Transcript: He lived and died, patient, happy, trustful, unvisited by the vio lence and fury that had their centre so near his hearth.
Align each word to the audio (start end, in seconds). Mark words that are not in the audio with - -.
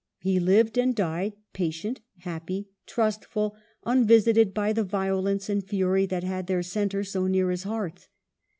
He 0.17 0.39
lived 0.39 0.79
and 0.79 0.95
died, 0.95 1.33
patient, 1.53 2.01
happy, 2.21 2.71
trustful, 2.87 3.55
unvisited 3.85 4.51
by 4.51 4.73
the 4.73 4.83
vio 4.83 5.19
lence 5.19 5.47
and 5.47 5.63
fury 5.63 6.07
that 6.07 6.23
had 6.23 6.47
their 6.47 6.63
centre 6.63 7.03
so 7.03 7.27
near 7.27 7.51
his 7.51 7.61
hearth. 7.65 8.07